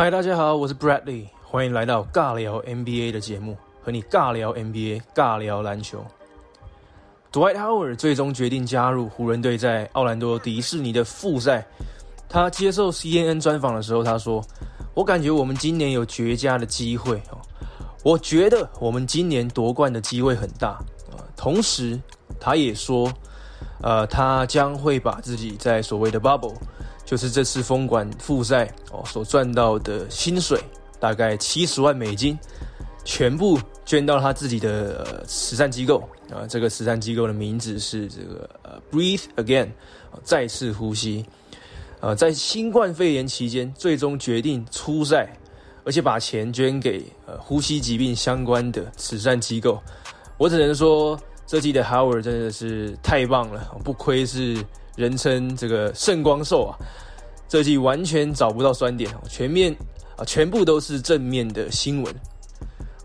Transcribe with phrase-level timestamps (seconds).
[0.00, 6.02] 嗨，大家好，我是 Bradley，欢迎来到尬聊 NBA 的节目，和你尬聊 NBA，尬聊篮球。
[7.30, 11.66] Dwight Howard 最终决定加入湖人队，在奥兰多迪士尼的复赛。
[12.30, 14.42] 他接受 CNN 专访的时候，他说
[14.96, 17.36] ：“我感觉我们今年有绝佳的机会哦，
[18.02, 20.68] 我觉得我们今年夺冠的机会很大
[21.10, 22.00] 啊。”同时，
[22.40, 23.12] 他也说
[23.84, 26.54] ：“呃，他将会把自己在所谓的 bubble。”
[27.10, 30.62] 就是这次封管复赛哦，所赚到的薪水
[31.00, 32.38] 大概七十万美金，
[33.04, 36.46] 全部捐到他自己的慈善机构啊。
[36.48, 38.48] 这个慈善机构的名字是这个
[38.92, 39.70] ，Breathe Again，
[40.22, 41.26] 再次呼吸。
[41.98, 45.36] 呃，在新冠肺炎期间，最终决定出赛，
[45.82, 49.82] 而且把钱捐给呃呼吸疾病相关的慈善机构。
[50.38, 54.64] 我只能说，这季的 Howard 真的是太棒了，不愧是。
[54.96, 56.76] 人称这个圣光兽啊，
[57.50, 59.76] 这季完全找不到酸点全面
[60.16, 62.14] 啊，全部都是正面的新闻。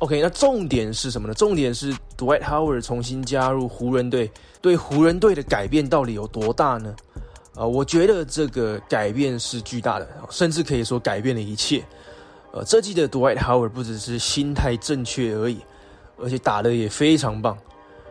[0.00, 1.32] OK，那重点是什么呢？
[1.32, 6.94] 重点是 Dwight Howard 重新加入湖人队，对湖人队的改变到底有多大呢？
[7.54, 11.82] 啊，我觉得这个改变是巨大的，甚至可以说改变了一切。
[12.52, 15.62] 呃，这季的 Dwight Howard 不只是心态正确而已，
[16.18, 17.56] 而且打的也非常棒。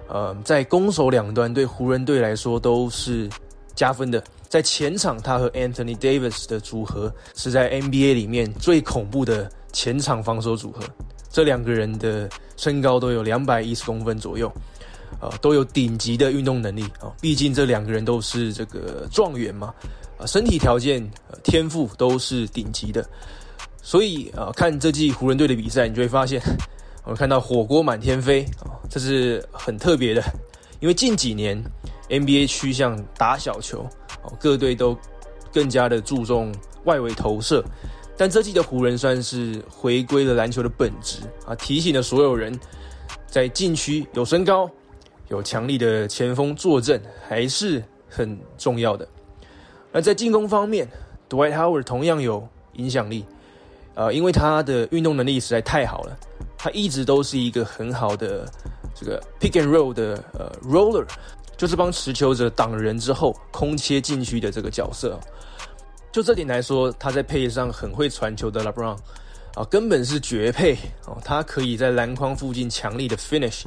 [0.08, 3.30] 呃，在攻守两端对湖人队来说都是。
[3.76, 4.23] 加分的，
[4.56, 10.80] 在前场，他和 Anthony Davis 的组合是在 NBA 里面最恐怖的前场防守组合。
[11.30, 14.50] 这两个人的身高都有两百一十公分左右，
[15.20, 17.11] 啊，都有顶级的运动能力啊。
[17.20, 19.73] 毕竟这两个人都是这个状元嘛，
[20.17, 21.06] 啊，身体条件、
[21.44, 23.06] 天赋都是顶级的。
[23.81, 26.42] 所以啊，看这季湖人队的比赛，你就会发现，
[27.03, 30.23] 我们看到火锅满天飞啊，这是很特别的，
[30.80, 31.61] 因为近几年。
[32.09, 33.88] NBA 趋向打小球，
[34.23, 34.98] 哦，各队都
[35.52, 36.53] 更加的注重
[36.84, 37.64] 外围投射，
[38.16, 42.58] 但这季的湖人算是回归了篮球的本质啊，提醒了所有人，
[43.26, 44.70] 在禁区有身高、
[45.30, 49.08] 有强力的前锋坐镇还是很重要的。
[49.92, 50.87] 那在进攻方面
[51.30, 53.26] ，Dwight Howard 同样有影响力，
[53.95, 56.17] 呃，因为他的运动能力实在太好了，
[56.58, 58.45] 他一直都是一个很好的
[58.93, 61.05] 这个 pick and roll 的呃 roller。
[61.58, 65.20] 就是帮持球者挡人之后空切禁区的这个角色，
[66.11, 68.98] 就这点来说，他在配上很会传球的 LeBron
[69.54, 71.17] 啊，根本是绝配哦。
[71.23, 73.64] 他可以在篮筐附近强力的 finish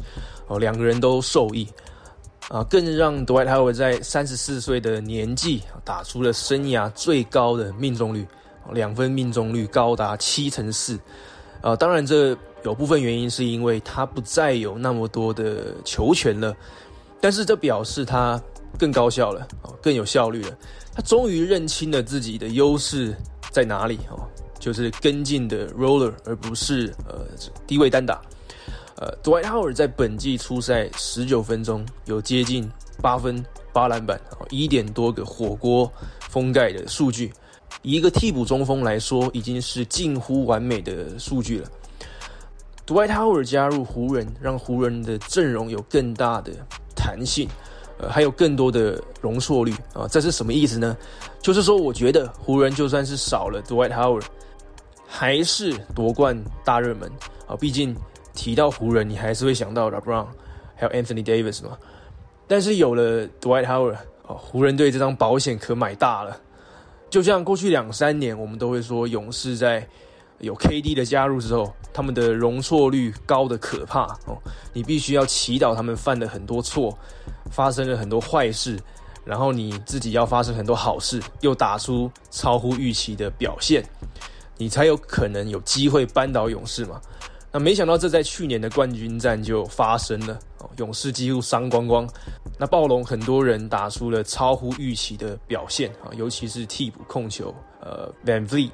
[0.49, 1.66] 哦，两个人都受益
[2.49, 8.26] 啊，更让 Dwight Howard 在三十四岁的年纪打出了生涯最高的命中率，
[8.72, 10.99] 两分命中率高达七成四
[11.62, 11.75] 啊。
[11.75, 16.55] 当然，这有部分原因是因为他不再有那么多的球权了。
[17.21, 18.41] 但是这表示他
[18.79, 20.56] 更高效了哦，更有效率了。
[20.95, 23.15] 他终于认清了自己的优势
[23.51, 24.27] 在哪里哦，
[24.59, 27.27] 就是跟进的 roller，而不是呃
[27.67, 28.21] 低位单打。
[28.97, 32.69] 呃，Dwight Howard 在本季初赛十九分钟有接近
[33.01, 35.91] 八分八篮板，一点多个火锅
[36.29, 37.33] 封盖的数据，
[37.83, 41.69] 以一个替补中锋来说，已经是近乎完美的数据了。
[42.89, 46.53] Dwight Howard 加入湖人，让湖人的阵容有更大的。
[47.08, 47.48] 弹性，
[47.98, 50.94] 呃，还有更多的容错率啊，这是什么意思呢？
[51.41, 54.24] 就是说，我觉得湖人就算是少了 Dwight Howard，
[55.06, 57.10] 还是夺冠大热门
[57.46, 57.56] 啊。
[57.56, 57.96] 毕竟
[58.34, 60.26] 提到湖人，你还是会想到 LeBron，
[60.76, 61.78] 还有 Anthony Davis 嘛。
[62.46, 63.96] 但是有了 Dwight Howard，
[64.26, 66.36] 哦，湖人队这张保险可买大了。
[67.08, 69.86] 就像过去两三年，我们都会说勇士在。
[70.41, 74.38] 有 KD 的加入之后，他们的容错率高的可怕哦。
[74.72, 76.97] 你必须要祈祷他们犯了很多错，
[77.50, 78.78] 发生了很多坏事，
[79.25, 83.84] 然后你自己要发生很多好事，又打出超乎预期的表现，
[84.56, 87.00] 你才有可能有机会扳倒勇士嘛。
[87.50, 92.09] 那没想到这在去年的冠军战就发生了哦，勇士几乎伤光光。
[92.59, 98.70] 那暴龙很多人打出了超乎预期的表现啊，尤其是替补控球呃 Van Vliet。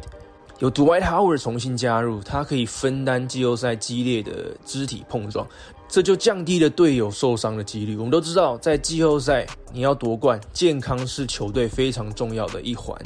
[0.61, 5.47] 有 Dwight Howard 重新加入，他可以分担季后赛激烈的肢体碰撞，
[5.89, 7.97] 这就降低了队友受伤的几率。
[7.97, 12.97] 我们都知道，在季后赛你要夺冠，健康是球队非常重要的一环。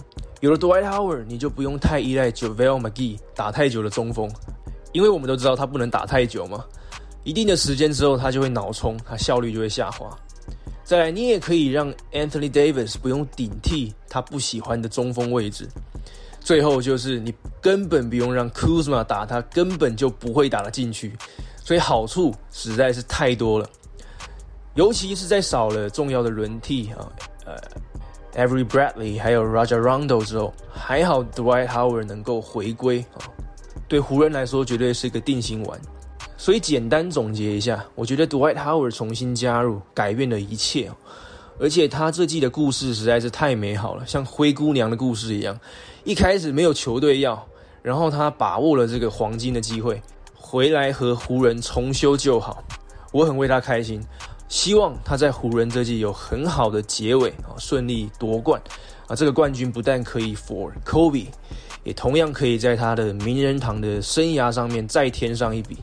[0.40, 4.30] 有了 Dwight Howard，你就不用太依赖 JaVale McGee 打太久的中锋，
[4.92, 6.64] 因为我们都知道他不能打太久嘛，
[7.24, 10.06] 一定的时间之后他就会脑冲，他效率就会下滑。
[10.84, 15.68] 再来，你也可以让 Anthony Davis 不用顶替他不喜欢的中锋位置。
[16.48, 21.14] 最后就是你根本不用让 Kuzma 打，他根本就不会打得进去，
[21.62, 23.68] 所以好处实在是太多了。
[24.74, 27.12] 尤其是在少了重要的轮替啊，
[27.44, 27.54] 呃
[28.32, 33.28] ，Every Bradley 还有 Raja Rondo 之后，还好 Dwight Howard 能够回归啊，
[33.86, 35.78] 对湖人来说绝对是一个定心丸。
[36.38, 40.90] 所以简单总结一下，我觉得 Dwight Howard 重新加入改变了一切，
[41.60, 45.58] 而且他这季的故事实在是太美好了，像灰姑娘的故事一样。
[46.04, 47.46] 一开始没有球队要，
[47.82, 50.00] 然后他把握了这个黄金的机会，
[50.34, 52.62] 回来和湖人重修旧好。
[53.12, 54.02] 我很为他开心，
[54.48, 58.60] 希望他在湖人这季有很好的结尾啊，顺利夺冠
[59.06, 59.16] 啊！
[59.16, 61.26] 这个冠军不但可以 for Kobe，
[61.84, 65.78] 也同样可以在他的名人堂的生涯上面再添上一笔。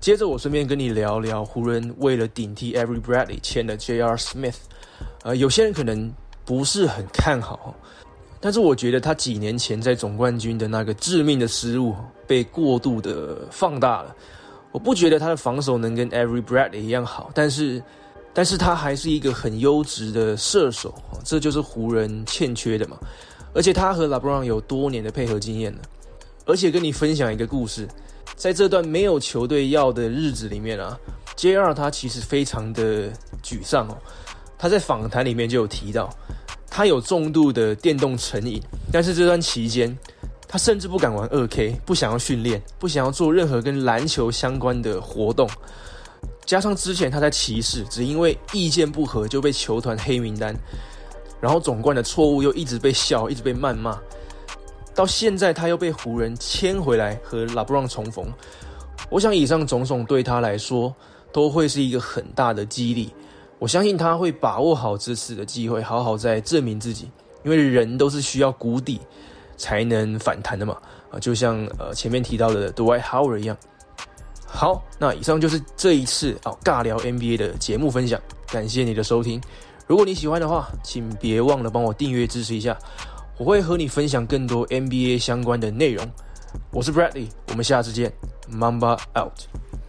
[0.00, 4.16] 接着我顺便跟你聊聊湖人为了顶替 Every Bradley 签的 J.R.
[4.16, 4.56] Smith，
[5.24, 6.12] 呃，有些人可能
[6.44, 7.74] 不是很看好，
[8.40, 14.14] 但是我觉得他几年前在总冠军的那个致命的失误被过度的放大了。
[14.70, 17.82] 我不觉得他的防守能跟 Every Bradley 一样好，但是，
[18.34, 20.94] 但是他还是一个很优质的射手，
[21.24, 22.98] 这就是湖人欠缺的嘛。
[23.54, 25.78] 而且他和 LeBron 有多年的配合经验了。
[26.44, 27.88] 而且跟你分享一个故事，
[28.36, 30.98] 在这段没有球队要的日子里面啊
[31.34, 33.10] ，JR 他其实非常的
[33.42, 33.96] 沮丧哦。
[34.64, 36.08] 他在访谈里面就有提到，
[36.70, 38.58] 他有重度的电动成瘾，
[38.90, 39.94] 但是这段期间。
[40.48, 45.46] 他甚至不敢玩二 K，不想要训练，不想要做任何跟篮球相关的活动。
[46.46, 50.56] 加上之前他在骑士，只因为意见不合就被球团黑名单，
[51.42, 54.00] 然后总冠的错误又一直被笑，一直被谩骂。
[54.94, 58.32] 到现在他又被湖人签回来和拉布朗重逢，
[59.10, 60.94] 我想以上种种对他来说
[61.30, 63.12] 都会是一个很大的激励。
[63.64, 67.10] 我相信他会把握好这次的机会，好好再证明自己，
[67.44, 69.00] 因为人都是需要谷底。
[69.56, 70.76] 才能反弹的嘛
[71.12, 73.56] 啊，就像呃前面提到的 Dwight Howard 一样。
[74.46, 79.40] 好，那以上就是这一次啊尬聊 NBA 的节目分享，感谢你的收听。
[79.86, 82.76] 如果你喜欢的话，请别忘了帮我订阅支持一下，
[83.38, 86.04] 我会和你分享更多 NBA 相关的内容。
[86.72, 88.12] 我是 Bradley，我们下次见
[88.50, 89.83] ，Mamba out。